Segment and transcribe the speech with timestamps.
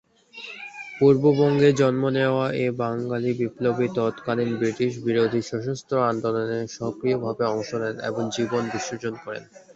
[0.99, 8.23] পূর্ববঙ্গে জন্ম নেয়া এই বাঙালি বিপ্লবী তৎকালীন ব্রিটিশ বিরোধী সশস্ত্র আন্দোলনে সক্রিয়ভাবে অংশ নেন এবং
[8.35, 9.43] জীবন বিসর্জন করেন।